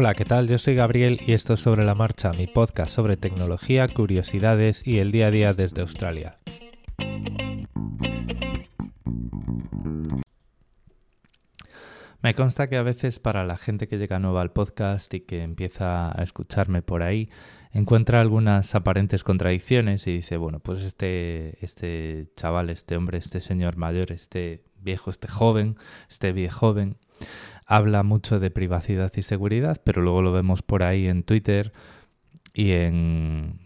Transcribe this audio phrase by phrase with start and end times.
[0.00, 0.46] Hola, ¿qué tal?
[0.46, 4.98] Yo soy Gabriel y esto es Sobre la Marcha, mi podcast sobre tecnología, curiosidades y
[4.98, 6.38] el día a día desde Australia.
[12.22, 15.42] Me consta que a veces para la gente que llega nueva al podcast y que
[15.42, 17.28] empieza a escucharme por ahí,
[17.72, 23.76] encuentra algunas aparentes contradicciones y dice, bueno, pues este, este chaval, este hombre, este señor
[23.76, 25.76] mayor, este viejo, este joven,
[26.08, 26.98] este viejo joven,
[27.68, 31.72] habla mucho de privacidad y seguridad, pero luego lo vemos por ahí en Twitter
[32.54, 33.60] y en,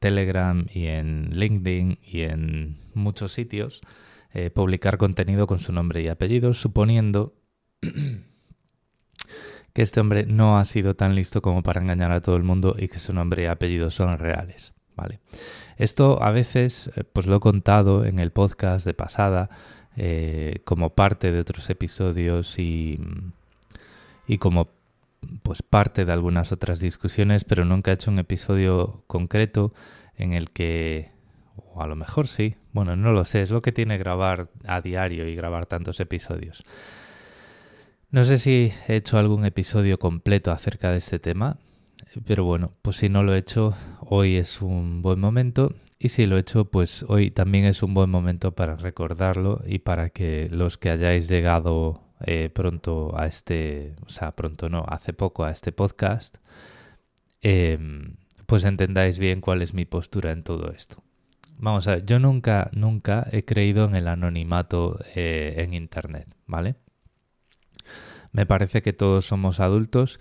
[0.00, 3.82] Telegram y en LinkedIn y en muchos sitios
[4.32, 7.34] eh, publicar contenido con su nombre y apellido, suponiendo
[9.72, 12.74] que este hombre no ha sido tan listo como para engañar a todo el mundo
[12.78, 14.72] y que su nombre y apellido son reales.
[14.94, 15.20] ¿vale?
[15.76, 19.50] Esto a veces, eh, pues lo he contado en el podcast de pasada,
[20.00, 23.00] eh, como parte de otros episodios y,
[24.28, 24.68] y como
[25.42, 29.74] pues parte de algunas otras discusiones, pero nunca he hecho un episodio concreto
[30.16, 31.10] en el que,
[31.74, 34.80] o a lo mejor sí, bueno, no lo sé, es lo que tiene grabar a
[34.80, 36.62] diario y grabar tantos episodios.
[38.12, 41.56] No sé si he hecho algún episodio completo acerca de este tema,
[42.24, 46.26] pero bueno, pues si no lo he hecho, hoy es un buen momento y si
[46.26, 50.48] lo he hecho, pues hoy también es un buen momento para recordarlo y para que
[50.50, 55.50] los que hayáis llegado eh, pronto a este, o sea, pronto no, hace poco a
[55.50, 56.36] este podcast,
[57.40, 61.02] em, pues entendáis bien cuál es mi postura en todo esto.
[61.58, 66.76] Vamos a ver, yo nunca, nunca he creído en el anonimato eh, en Internet, ¿vale?
[68.30, 70.20] Me parece que todos somos adultos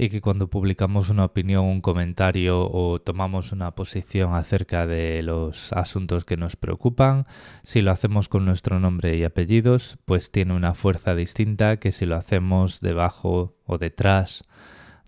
[0.00, 5.72] y que cuando publicamos una opinión, un comentario o tomamos una posición acerca de los
[5.72, 7.26] asuntos que nos preocupan,
[7.64, 12.06] si lo hacemos con nuestro nombre y apellidos, pues tiene una fuerza distinta que si
[12.06, 14.44] lo hacemos debajo o detrás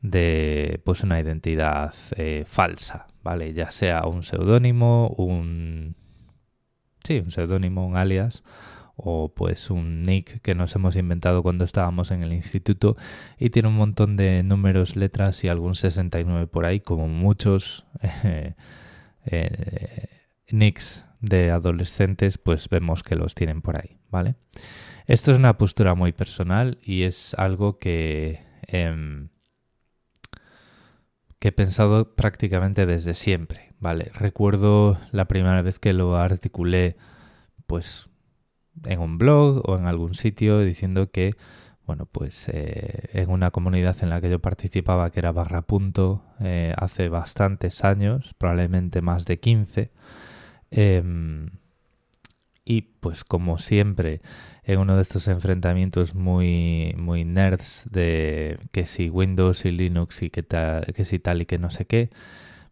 [0.03, 3.53] de pues una identidad eh, falsa, ¿vale?
[3.53, 5.95] Ya sea un seudónimo, un
[7.05, 8.43] sí, un seudónimo, un alias
[9.03, 12.97] o pues un nick que nos hemos inventado cuando estábamos en el instituto
[13.39, 18.55] y tiene un montón de números, letras y algún 69 por ahí, como muchos eh,
[19.27, 20.09] eh,
[20.51, 24.37] nicks de adolescentes, pues vemos que los tienen por ahí, ¿vale?
[25.07, 29.29] Esto es una postura muy personal y es algo que, em,
[31.39, 34.11] que he pensado prácticamente desde siempre, ¿vale?
[34.15, 36.97] Recuerdo la primera vez que lo articulé,
[37.67, 38.10] pues
[38.85, 41.35] en un blog o en algún sitio diciendo que,
[41.87, 46.23] bueno, pues eh, en una comunidad en la que yo participaba, que era Barra Punto,
[46.41, 49.91] eh, hace bastantes años, probablemente más de 15,
[50.71, 51.51] em,
[52.65, 54.21] y pues como siempre,
[54.65, 60.31] en uno de estos enfrentamientos muy, muy nerds de que si Windows y Linux y
[60.31, 62.11] que, tal, que si tal y que no sé qué,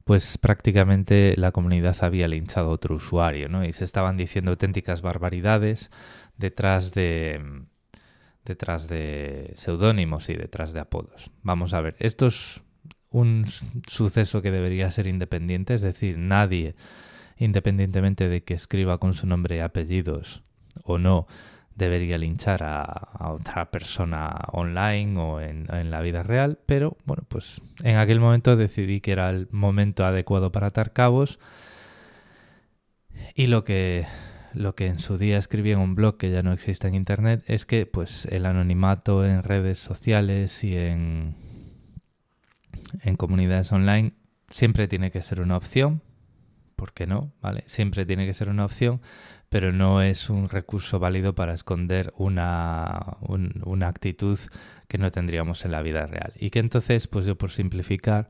[0.08, 3.62] pues prácticamente la comunidad había linchado a otro usuario, ¿no?
[3.66, 5.90] Y se estaban diciendo auténticas barbaridades
[6.38, 7.66] detrás de
[8.42, 11.30] detrás de seudónimos y detrás de apodos.
[11.42, 12.62] Vamos a ver, esto es
[13.10, 13.44] un
[13.86, 16.74] suceso que debería ser independiente, es decir, nadie,
[17.36, 20.42] independientemente de que escriba con su nombre y apellidos
[20.84, 21.26] o no,
[21.78, 27.96] debería linchar a, otra persona online o en, la vida real, pero bueno, pues en
[27.96, 31.38] aquel momento decidí que era el momento adecuado para atar cabos
[33.34, 34.06] y lo que
[34.54, 37.44] lo que en su día escribí en un blog que ya no existe en internet
[37.46, 41.36] es que pues el anonimato en redes sociales y en
[43.02, 44.12] en comunidades online
[44.48, 46.02] siempre tiene que ser una opción,
[46.76, 47.32] ¿por qué no?
[47.42, 47.64] ¿Vale?
[47.66, 49.00] Siempre tiene que ser una opción,
[49.48, 54.38] pero no es un recurso válido para esconder una, una actitud
[54.88, 56.32] que no tendríamos en la vida real.
[56.38, 58.28] Y que entonces, pues yo por simplificar,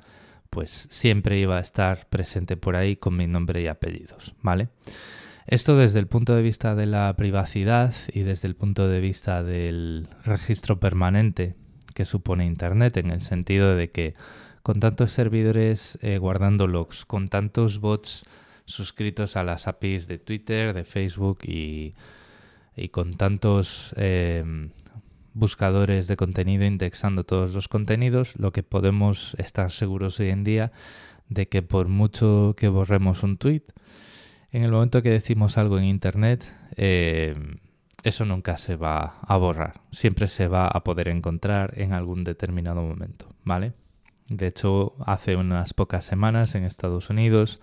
[0.50, 4.68] pues siempre iba a estar presente por ahí con mi nombre y apellidos, ¿vale?
[5.46, 9.42] Esto desde el punto de vista de la privacidad y desde el punto de vista
[9.42, 11.54] del registro permanente
[11.94, 14.14] que supone Internet, en el sentido de que
[14.62, 18.24] con tantos servidores eh, guardando logs, con tantos bots
[18.68, 21.94] suscritos a las APIs de Twitter, de Facebook y,
[22.90, 24.70] con tantos em,
[25.32, 30.72] buscadores de contenido indexando todos los contenidos, lo que podemos estar seguros hoy en día
[31.28, 33.62] de que por mucho que borremos un tweet,
[34.52, 36.44] en el momento que decimos algo en Internet,
[36.76, 37.56] em,
[38.04, 39.80] eso nunca se va a borrar.
[39.92, 43.72] Siempre se va a poder encontrar en algún determinado momento, ¿vale?
[44.28, 47.60] De hecho, hace unas pocas semanas en Estados Unidos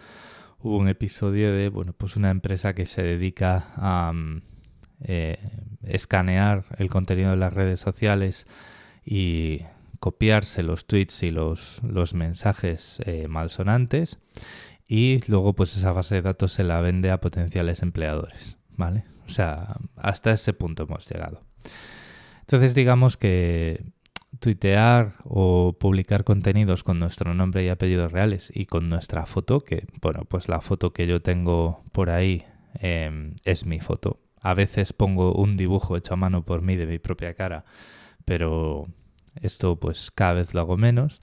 [0.66, 4.42] hubo un episodio de, bueno, pues una empresa que se dedica a mm,
[5.02, 5.38] eh,
[5.84, 8.48] escanear el contenido de las redes sociales
[9.06, 9.62] y
[10.00, 14.18] copiarse los tweets y los, los mensajes eh, malsonantes
[14.88, 19.06] y luego pues esa base de datos se la vende a potenciales empleadores, ¿vale?
[19.28, 21.44] O sea, hasta ese punto hemos llegado.
[22.42, 23.84] Entonces digamos que
[24.40, 29.86] tuitear o publicar contenidos con nuestro nombre y apellidos reales y con nuestra foto, que
[30.02, 32.46] bueno, pues la foto que yo tengo por ahí
[32.80, 34.20] em, es mi foto.
[34.42, 37.66] A veces pongo un dibujo hecho a mano por mí de mi propia cara,
[38.26, 38.88] pero
[39.42, 41.22] esto pues cada vez lo hago menos.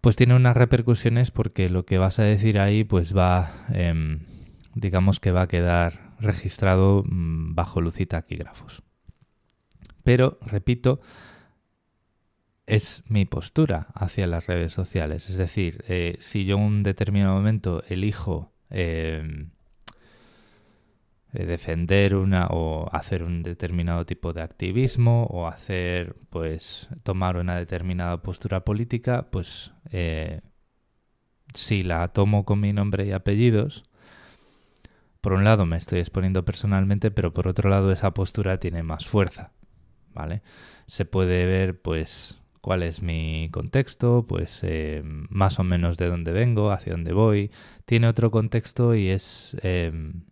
[0.00, 4.20] Pues tiene unas repercusiones porque lo que vas a decir ahí pues va, em,
[4.74, 8.82] digamos que va a quedar registrado mm, bajo y taquígrafos.
[10.04, 11.00] Pero, repito,
[12.72, 15.28] es mi postura hacia las redes sociales.
[15.28, 19.50] Es decir, eh, si yo en un determinado momento elijo em,
[21.34, 27.56] eh, defender una o hacer un determinado tipo de activismo o hacer, pues, tomar una
[27.56, 30.40] determinada postura política, pues, eh,
[31.52, 33.84] si la tomo con mi nombre y apellidos,
[35.20, 39.06] por un lado me estoy exponiendo personalmente, pero por otro lado esa postura tiene más
[39.06, 39.52] fuerza,
[40.14, 40.42] ¿vale?
[40.86, 46.32] Se puede ver, pues, cuál es mi contexto, pues eh, más o menos de dónde
[46.32, 47.50] vengo, hacia dónde voy.
[47.84, 50.22] Tiene otro contexto y es, em,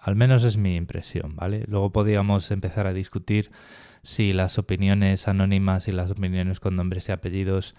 [0.00, 1.64] al menos es mi impresión, ¿vale?
[1.68, 3.52] Luego podríamos empezar a discutir
[4.02, 7.74] si las opiniones anónimas y las opiniones con nombres y apellidos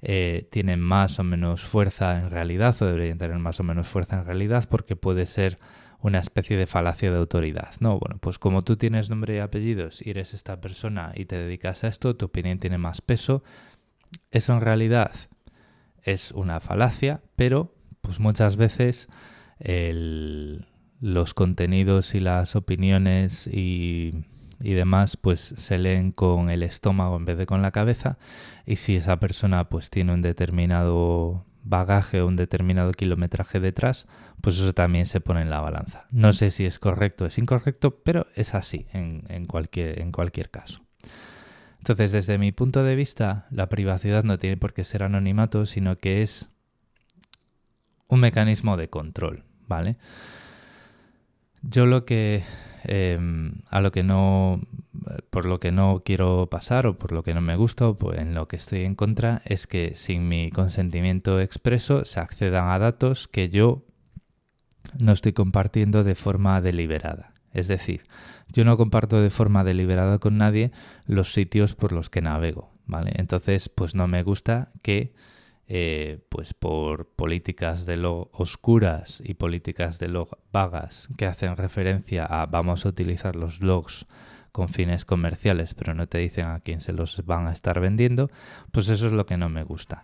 [0.00, 4.20] eh, tienen más o menos fuerza en realidad o deberían tener más o menos fuerza
[4.20, 5.58] en realidad porque puede ser
[6.02, 7.70] una especie de falacia de autoridad.
[7.80, 11.36] No, bueno, pues como tú tienes nombre y apellidos y eres esta persona y te
[11.36, 13.42] dedicas a esto, tu opinión tiene más peso.
[14.30, 15.12] Eso en realidad
[16.02, 19.08] es una falacia, pero pues muchas veces
[21.00, 24.24] los contenidos y las opiniones y,
[24.62, 28.18] y demás pues se leen con el estómago en vez de con la cabeza
[28.64, 34.06] y si esa persona pues tiene un determinado bagaje o un determinado kilometraje detrás,
[34.40, 36.06] pues eso también se pone en la balanza.
[36.10, 40.50] No sé si es correcto o es incorrecto, pero es así en, cualquier, en cualquier
[40.50, 40.80] caso.
[41.78, 45.96] Entonces, desde mi punto de vista, la privacidad no tiene por qué ser anonimato, sino
[45.96, 46.48] que es
[48.08, 49.96] un mecanismo de control, ¿vale?
[51.62, 52.42] Yo lo que
[52.84, 54.60] Em, a lo que no,
[55.30, 58.34] por lo que no quiero pasar o por lo que no me gusta pues en
[58.34, 63.28] lo que estoy en contra es que sin mi consentimiento expreso se accedan a datos
[63.28, 63.84] que yo
[64.98, 67.34] no estoy compartiendo de forma deliberada.
[67.52, 68.06] Es decir,
[68.48, 70.72] yo no comparto de forma deliberada con nadie
[71.06, 73.12] los sitios por los que navego, ¿vale?
[73.16, 75.12] Entonces, pues no me gusta que
[75.72, 82.24] eh, pues por políticas de lo oscuras y políticas de lo vagas que hacen referencia
[82.24, 84.04] a vamos a utilizar los logs
[84.50, 88.32] con fines comerciales, pero no te dicen a quién se los van a estar vendiendo,
[88.72, 90.02] pues eso es lo que no me gusta.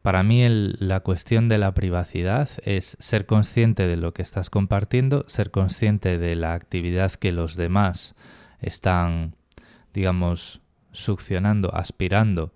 [0.00, 5.24] Para mí la cuestión de la privacidad es ser consciente de lo que estás compartiendo,
[5.26, 8.14] ser consciente de la actividad que los demás
[8.60, 9.34] están,
[9.92, 10.60] digamos,
[10.92, 12.52] succionando, aspirando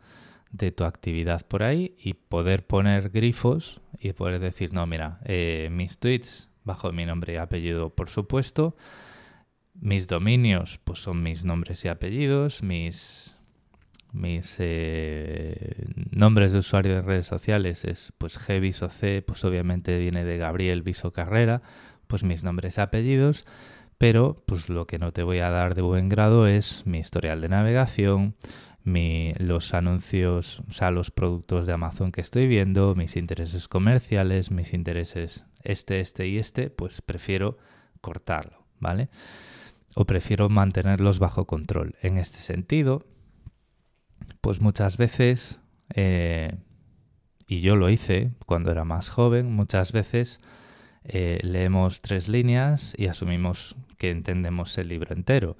[0.52, 5.68] de tu actividad por ahí y poder poner grifos y poder decir, no, mira, eh,
[5.72, 8.76] mis tweets bajo mi nombre y apellido, por supuesto,
[9.74, 13.36] mis dominios, pues son mis nombres y apellidos, mis
[14.12, 20.22] mis eh, nombres de usuario de redes sociales es pues G C, pues obviamente viene
[20.22, 21.62] de Gabriel Viso Carrera,
[22.06, 23.46] pues mis nombres y apellidos,
[23.96, 27.40] pero pues lo que no te voy a dar de buen grado es mi historial
[27.40, 28.34] de navegación,
[28.84, 34.72] los anuncios, o sea, los productos de Amazon que estoy viendo, mis intereses comerciales, mis
[34.72, 37.58] intereses este, este y este, pues prefiero
[38.00, 39.08] cortarlo, ¿vale?
[39.94, 41.94] O prefiero mantenerlos bajo control.
[42.02, 43.06] En este sentido,
[44.40, 45.60] pues muchas veces,
[45.94, 46.56] eh,
[47.46, 50.40] y yo lo hice cuando era más joven, muchas veces
[51.04, 55.56] eh, leemos tres líneas y asumimos que entendemos el libro entero.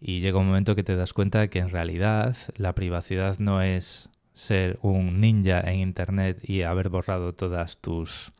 [0.00, 3.60] Y llega un momento que te das cuenta de que en realidad la privacidad no
[3.60, 8.32] es ser un ninja en Internet y haber borrado todas tus,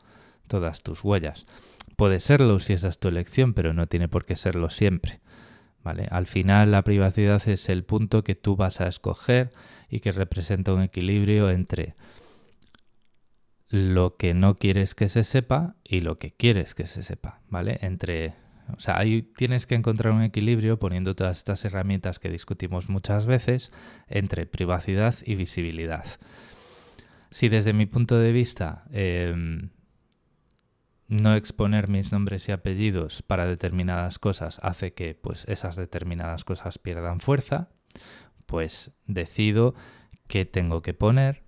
[0.47, 1.45] todas tus huellas.
[1.95, 5.19] Puede serlo si esa es tu elección, pero no tiene por qué serlo siempre.
[5.83, 6.07] ¿Vale?
[6.11, 9.51] Al final la privacidad es el punto que tú vas a escoger
[9.89, 11.95] y que representa un equilibrio entre
[13.67, 17.79] lo que no quieres que se sepa y lo que quieres que se sepa, ¿vale?
[17.81, 18.33] Entre
[18.75, 23.25] o sea, ahí tienes que encontrar un equilibrio poniendo todas estas herramientas que discutimos muchas
[23.25, 23.71] veces
[24.07, 26.05] entre privacidad y visibilidad.
[27.29, 29.69] Si desde mi punto de vista em,
[31.07, 36.77] no exponer mis nombres y apellidos para determinadas cosas hace que pues, esas determinadas cosas
[36.77, 37.69] pierdan fuerza,
[38.45, 39.75] pues decido
[40.27, 41.43] qué tengo que poner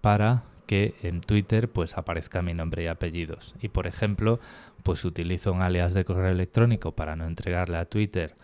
[0.00, 3.54] para que en Twitter pues aparezca mi nombre y apellidos.
[3.60, 4.40] Y por ejemplo,
[4.82, 8.36] pues utilizo un alias de correo electrónico para no entregarle a Twitter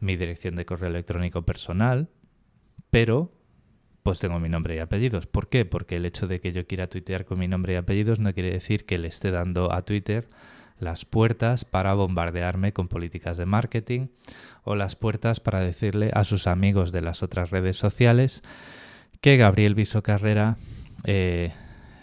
[0.00, 2.08] mi dirección de correo electrónico personal,
[2.90, 3.32] pero
[4.02, 5.26] pues tengo mi nombre y apellidos.
[5.26, 5.64] ¿Por qué?
[5.64, 8.52] Porque el hecho de que yo quiera tuitear con mi nombre y apellidos no quiere
[8.52, 10.28] decir que le esté dando a Twitter
[10.78, 14.08] las puertas para bombardearme con políticas de marketing
[14.64, 18.42] o las puertas para decirle a sus amigos de las otras redes sociales
[19.20, 20.58] que Gabriel Viso Carrera
[21.04, 21.52] eh,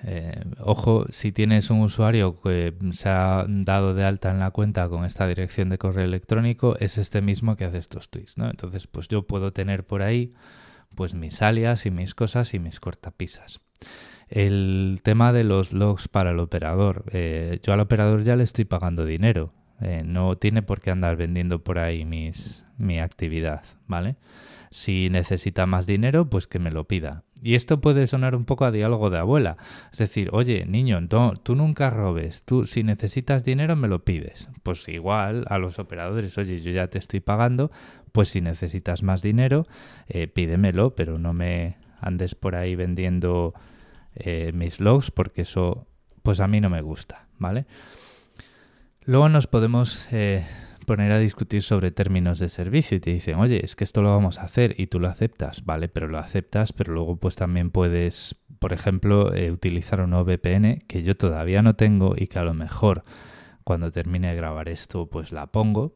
[0.04, 4.90] eh, ojo, si tienes un usuario que se ha dado de alta en la cuenta
[4.90, 8.50] con esta dirección de correo electrónico, es este mismo que hace estos tweets, ¿no?
[8.50, 10.34] Entonces, pues yo puedo tener por ahí
[10.96, 13.62] pues mis alias y mis cosas y mis cortapisas.
[14.28, 17.06] El tema de los logs para el operador.
[17.12, 19.54] Eh, yo al operador ya le estoy pagando dinero.
[20.06, 24.16] No tiene por qué andar vendiendo por ahí mis, mi actividad, ¿vale?
[24.70, 27.24] Si necesita más dinero, pues que me lo pida.
[27.44, 29.58] Y esto puede sonar un poco a diálogo de abuela.
[29.92, 32.44] Es decir, oye, niño, no, tú nunca robes.
[32.44, 34.48] Tú, si necesitas dinero, me lo pides.
[34.62, 37.72] Pues igual a los operadores, oye, yo ya te estoy pagando,
[38.12, 39.66] pues si necesitas más dinero,
[40.08, 43.56] eh, pídemelo, pero no me andes por ahí vendiendo
[44.16, 45.88] eh, mis logs porque eso,
[46.22, 47.66] pues a mí no me gusta, ¿vale?
[49.04, 50.46] Luego nos podemos eh,
[50.86, 54.12] poner a discutir sobre términos de servicio y te dicen, oye, es que esto lo
[54.12, 57.72] vamos a hacer y tú lo aceptas, vale, pero lo aceptas, pero luego pues también
[57.72, 62.44] puedes, por ejemplo, eh, utilizar un VPN que yo todavía no tengo y que a
[62.44, 63.04] lo mejor
[63.64, 65.96] cuando termine de grabar esto pues la pongo.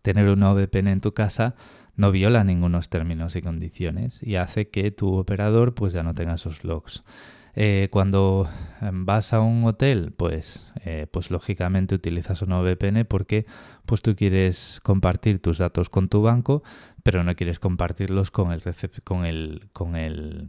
[0.00, 1.54] Tener un VPN en tu casa
[1.96, 6.34] no viola ningunos términos y condiciones y hace que tu operador pues ya no tenga
[6.34, 7.04] esos logs.
[7.56, 8.48] Eh, cuando
[8.80, 13.46] em, vas a un hotel, pues, eh, pues lógicamente utilizas un VPN porque
[13.86, 16.62] pues tú quieres compartir tus datos con tu banco,
[17.02, 18.62] pero no quieres compartirlos con el
[19.04, 20.48] con el con el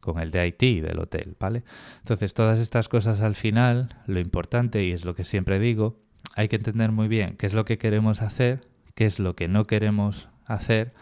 [0.00, 1.64] con el de IT del hotel, ¿vale?
[1.98, 5.96] Entonces, todas estas cosas al final, lo importante y es lo que siempre digo,
[6.34, 8.60] hay que entender muy bien qué es lo que queremos hacer,
[8.94, 10.94] qué es lo que no queremos hacer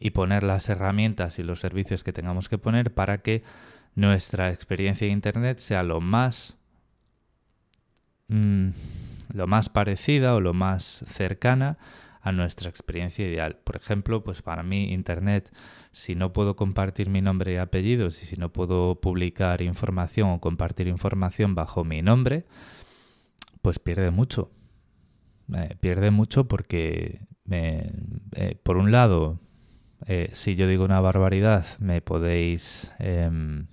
[0.00, 3.42] y poner las herramientas y los servicios que tengamos que poner para que
[3.94, 6.58] nuestra experiencia en Internet sea lo más,
[8.28, 8.68] mm,
[9.34, 11.78] lo más parecida o lo más cercana
[12.20, 13.56] a nuestra experiencia ideal.
[13.64, 15.52] Por ejemplo, pues para mí Internet,
[15.92, 20.40] si no puedo compartir mi nombre y apellidos y si no puedo publicar información o
[20.40, 22.44] compartir información bajo mi nombre,
[23.62, 24.50] pues pierde mucho.
[25.54, 27.90] Eh, pierde mucho porque, eh,
[28.62, 29.40] por un lado,
[30.08, 33.66] eh, si yo digo una barbaridad, me podéis em,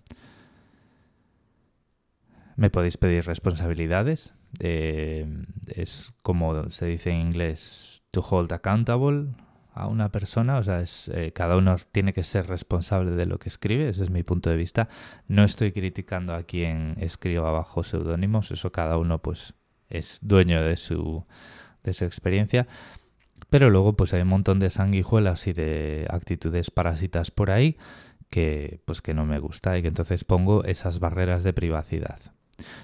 [2.56, 4.34] me podéis pedir responsabilidades.
[4.60, 5.26] Eh,
[5.68, 9.28] es como se dice en inglés, to hold accountable
[9.74, 10.58] a una persona.
[10.58, 13.90] O sea, es, eh, cada uno tiene que ser responsable de lo que escribe.
[13.90, 14.90] Ese es mi punto de vista.
[15.28, 18.52] No estoy criticando a quien escriba bajo seudónimos.
[18.52, 19.54] Eso cada uno pues
[19.90, 21.26] es dueño de su,
[21.84, 22.68] de su experiencia.
[23.50, 27.78] Pero luego pues hay un montón de sanguijuelas y de actitudes parásitas por ahí
[28.30, 32.20] que pues que no me gusta y que entonces pongo esas barreras de privacidad.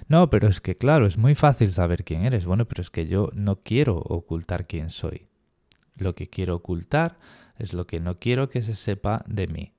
[0.08, 2.46] No, pero es que claro, es muy fácil saber quién eres.
[2.46, 5.26] Bueno, pero es que yo no quiero ocultar quién soy.
[5.96, 7.18] Lo que quiero ocultar
[7.58, 9.72] es lo que no quiero que se sepa de mí.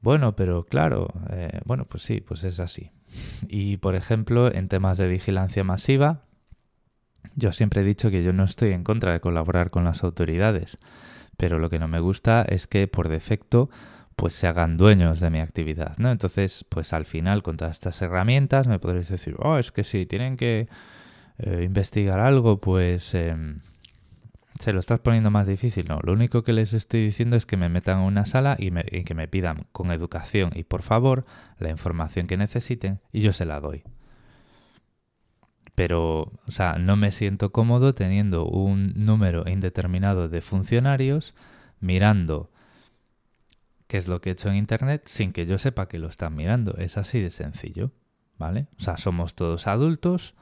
[0.00, 2.90] Bueno, pero claro, eh, bueno, pues sí, pues es así.
[3.48, 6.22] Y por ejemplo, en temas de vigilancia masiva,
[7.34, 10.78] yo siempre he dicho que yo no estoy en contra de colaborar con las autoridades,
[11.36, 13.70] pero lo que no me gusta es que por defecto
[14.16, 16.10] pues se hagan dueños de mi actividad, ¿no?
[16.10, 20.06] Entonces, pues al final con todas estas herramientas me podréis decir, oh, es que si
[20.06, 20.66] tienen que
[21.38, 23.60] eh, investigar algo, pues em,
[24.58, 25.86] se lo estás poniendo más difícil.
[25.88, 28.72] No, lo único que les estoy diciendo es que me metan en una sala y,
[28.90, 31.24] y que me pidan con educación y por favor
[31.60, 33.84] la información que necesiten y yo se la doy.
[35.78, 41.36] Pero, o sea, no me siento cómodo teniendo un número indeterminado de funcionarios
[41.78, 42.50] mirando
[43.86, 46.34] qué es lo que he hecho en Internet sin que yo sepa que lo están
[46.34, 46.76] mirando.
[46.78, 47.92] Es así de sencillo,
[48.38, 48.66] ¿vale?
[48.76, 50.34] O sea, somos todos adultos.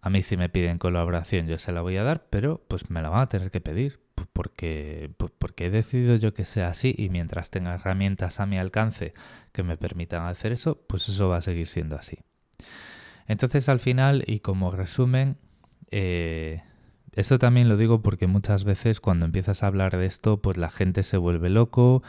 [0.00, 3.02] A mí si me piden colaboración yo se la voy a dar, pero pues me
[3.02, 4.00] la van a tener que pedir
[4.32, 9.12] porque, porque he decidido yo que sea así y mientras tenga herramientas a mi alcance
[9.52, 12.20] que me permitan hacer eso, pues eso va a seguir siendo así.
[13.30, 15.36] Entonces al final y como resumen,
[15.92, 16.64] eh,
[17.12, 20.68] esto también lo digo porque muchas veces cuando empiezas a hablar de esto, pues la
[20.68, 22.02] gente se vuelve loco,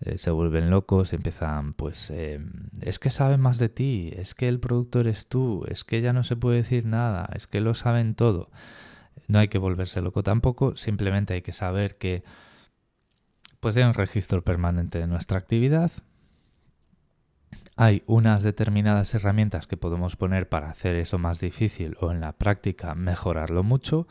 [0.00, 2.40] eh, se vuelven locos, empiezan, pues, eh,
[2.80, 6.14] es que saben más de ti, es que el productor eres tú, es que ya
[6.14, 8.48] no se puede decir nada, es que lo saben todo.
[9.28, 12.24] No hay que volverse loco tampoco, simplemente hay que saber que
[13.60, 15.90] pues hay un registro permanente de nuestra actividad.
[17.78, 22.32] Hay unas determinadas herramientas que podemos poner para hacer eso más difícil o en la
[22.32, 24.08] práctica mejorarlo mucho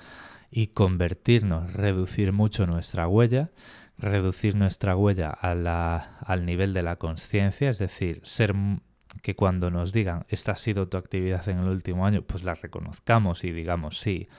[0.52, 3.50] y convertirnos, reducir mucho nuestra huella,
[3.98, 8.54] reducir nuestra huella al nivel de la conciencia, es decir, ser
[9.24, 12.54] que cuando nos digan esta ha sido tu actividad en el último año, pues la
[12.54, 14.30] reconozcamos y digamos sí,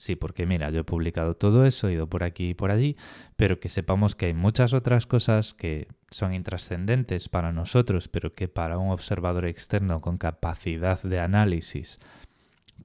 [0.00, 2.96] sí, porque mira, yo he publicado todo eso, he ido por aquí y por allí,
[3.36, 8.48] pero que sepamos que hay muchas otras cosas que son intrascendentes para nosotros, pero que
[8.48, 12.00] para un observador externo con capacidad de análisis,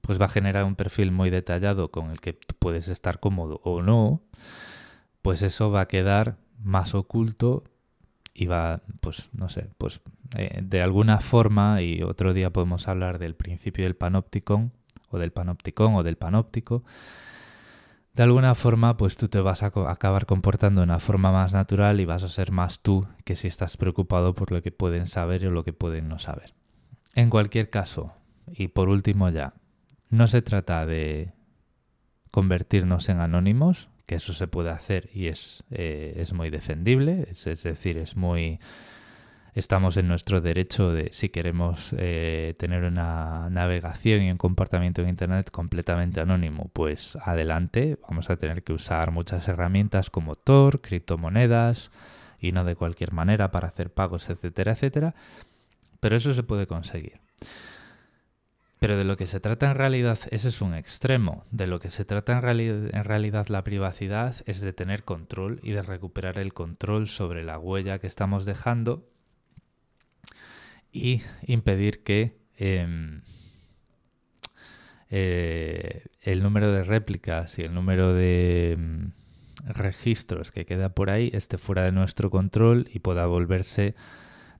[0.02, 3.82] pues va a generar un perfil muy detallado con el que puedes estar cómodo o
[3.82, 4.20] no,
[5.22, 7.64] pues eso va a quedar más oculto
[8.34, 10.00] y va, pues no sé, pues
[10.36, 14.72] eh, de alguna forma, y otro día podemos hablar del principio del panópticon,
[15.18, 16.84] del panópticon o del panóptico,
[18.16, 22.00] de alguna forma, pues tú te vas a acabar comportando de una forma más natural
[22.00, 25.46] y vas a ser más tú que si estás preocupado por lo que pueden saber
[25.46, 26.54] o lo que pueden no saber.
[27.14, 28.14] En cualquier caso,
[28.48, 29.52] y por último ya,
[30.08, 31.32] no se trata de
[32.30, 37.44] convertirnos en anónimos, que eso se puede hacer y es, eh, es muy defendible, es,
[37.62, 38.60] decir, es muy...
[39.56, 45.08] Estamos en nuestro derecho de, si queremos eh, tener una navegación y un comportamiento en
[45.08, 51.90] Internet completamente anónimo, pues adelante, vamos a tener que usar muchas herramientas como Tor, criptomonedas
[52.38, 55.14] y no de cualquier manera para hacer pagos, etcétera, etcétera,
[56.00, 57.18] pero eso se puede conseguir.
[58.78, 61.46] Pero de lo que se trata en realidad, ese es un extremo.
[61.50, 65.72] De lo que se trata en, en, realidad la privacidad es de tener control y
[65.72, 69.15] de recuperar el control sobre la huella que estamos dejando
[70.96, 73.22] y impedir que em,
[75.10, 79.10] eh, el número de réplicas y el número de em,
[79.66, 83.94] registros que queda por ahí esté fuera de nuestro control y pueda volverse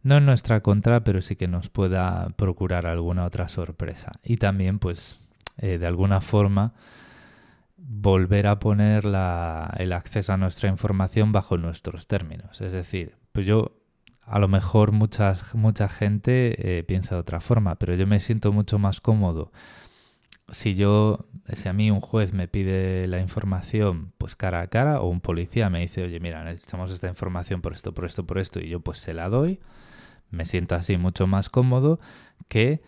[0.03, 4.13] no en nuestra contra, pero sí que nos pueda procurar alguna otra sorpresa.
[4.23, 5.19] Y también, pues,
[5.59, 6.75] eh, de alguna forma,
[7.77, 12.61] volver a poner el acceso a nuestra información bajo nuestros términos.
[12.61, 13.73] Es decir, pues yo,
[14.27, 18.53] a lo mejor muchas, mucha gente eh, piensa de otra forma, pero yo me siento
[18.53, 19.53] mucho más cómodo.
[20.51, 25.01] Si yo, si a mí un juez me pide la información pues cara a cara
[25.01, 28.39] o un policía me dice, oye, mira, necesitamos esta información por esto, por esto, por
[28.39, 29.61] esto, y yo pues se la doy,
[30.31, 32.01] me siento así mucho más cómodo
[32.49, 32.83] que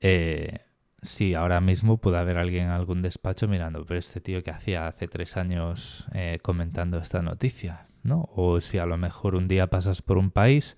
[0.00, 0.60] eh,
[1.02, 4.86] si ahora mismo puede haber alguien en algún despacho mirando, pero este tío que hacía
[4.86, 10.02] hace tres años eh, comentando esta noticia, O si a lo mejor un día pasas
[10.02, 10.76] por un país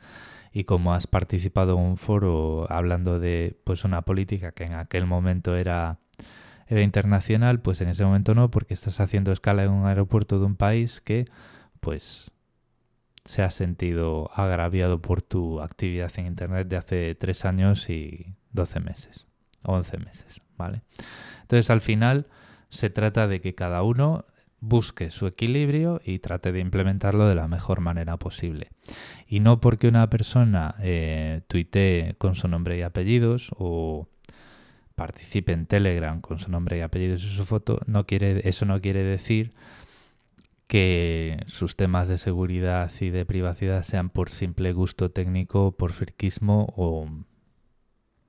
[0.53, 5.07] y como has participado en un foro hablando de pues una política que en aquel
[5.07, 5.99] momento era
[6.69, 10.45] era internacional, pues en ese momento no, porque estás haciendo escala en un aeropuerto de
[10.45, 11.27] un país que
[11.81, 12.31] pues
[13.25, 18.81] se ha sentido agraviado por tu actividad en Internet de hace tres años y 12
[18.81, 19.27] meses,
[19.62, 20.83] 11 meses, ¿vale?
[21.43, 22.27] Entonces al final
[22.71, 24.27] se trata de que cada uno
[24.61, 28.71] busque su equilibrio y trate de implementarlo de la mejor manera posible.
[29.27, 34.09] Y no porque una persona eh, tuitee con su nombre y apellidos o
[34.94, 38.81] participe en Telegram con su nombre y apellidos y su foto, no quiere, eso no
[38.81, 39.53] quiere decir
[40.66, 46.75] que sus temas de seguridad y de privacidad sean por simple gusto técnico, por friquismo
[46.77, 47.09] o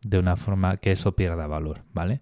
[0.02, 2.22] de una forma que eso pierda valor, ¿vale?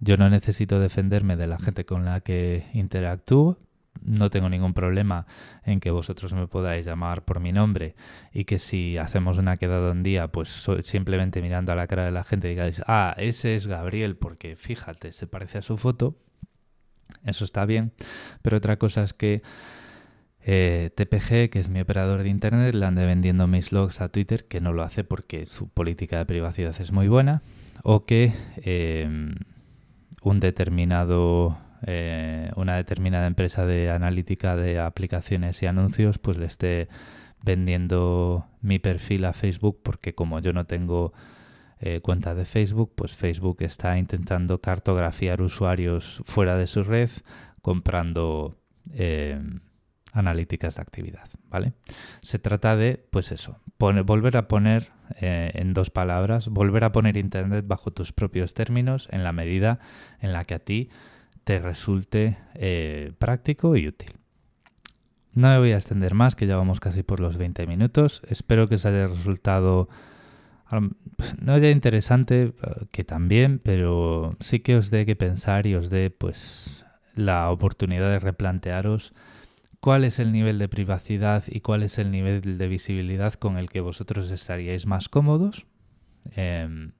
[0.00, 3.58] Yo no necesito defenderme de la gente con la que interactúo,
[4.02, 5.26] no tengo ningún problema
[5.64, 7.94] en que vosotros me podáis llamar por mi nombre
[8.32, 12.10] y que si hacemos una quedada un día, pues simplemente mirando a la cara de
[12.10, 16.16] la gente digáis, ah, ese es Gabriel porque fíjate, se parece a su foto,
[17.24, 17.92] eso está bien,
[18.42, 19.42] pero otra cosa es que
[20.42, 24.46] eh, TPG, que es mi operador de Internet, le ande vendiendo mis logs a Twitter,
[24.46, 27.42] que no lo hace porque su política de privacidad es muy buena,
[27.82, 28.32] o que
[28.62, 29.34] em,
[30.20, 36.88] un determinado, eh, una determinada empresa de analítica de aplicaciones y anuncios, pues le esté
[37.42, 41.12] vendiendo mi perfil a Facebook, porque como yo no tengo
[41.80, 47.10] eh, cuenta de Facebook, pues Facebook está intentando cartografiar usuarios fuera de su red
[47.62, 48.56] comprando
[48.92, 49.40] eh,
[50.12, 51.72] analíticas de actividad, ¿vale?
[52.22, 57.16] Se trata de, pues eso, volver a poner, eh, en dos palabras, volver a poner
[57.16, 59.80] Internet bajo tus propios términos en la medida
[60.20, 60.90] en la que a ti
[61.44, 62.38] te resulte
[63.18, 64.10] práctico y útil.
[65.32, 68.20] No me voy a extender más, que ya vamos casi por los 20 minutos.
[68.28, 69.88] Espero que os haya resultado
[71.40, 72.52] no ya interesante, eh,
[72.90, 78.10] que también, pero sí que os dé que pensar y os dé pues la oportunidad
[78.10, 79.12] de replantearos
[79.80, 83.68] cuál es el nivel de privacidad y cuál es el nivel de visibilidad con el
[83.68, 85.66] que vosotros estaríais más cómodos.
[86.36, 86.92] Em,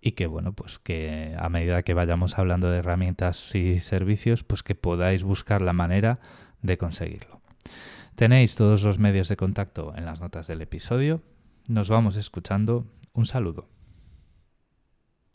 [0.00, 4.62] y que bueno, pues que a medida que vayamos hablando de herramientas y servicios, pues
[4.62, 6.20] que podáis buscar la manera
[6.62, 7.40] de conseguirlo.
[8.14, 11.22] Tenéis todos los medios de contacto en las notas del episodio.
[11.68, 12.86] Nos vamos escuchando.
[13.12, 13.75] Un saludo.